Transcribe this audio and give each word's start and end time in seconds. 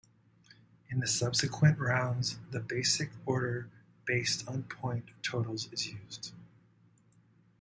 In 0.89 0.99
the 0.99 1.05
subsequent 1.05 1.77
rounds, 1.77 2.39
the 2.49 2.59
basic 2.59 3.11
order 3.23 3.69
based 4.05 4.47
on 4.47 4.63
point 4.63 5.09
totals 5.21 5.71
is 5.71 5.89
used. 5.89 6.31